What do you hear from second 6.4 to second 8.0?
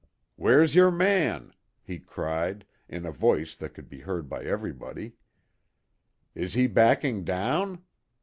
he backing down?